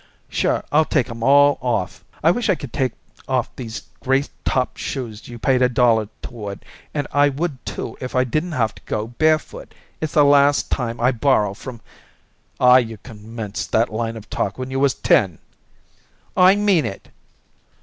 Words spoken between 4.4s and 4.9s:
top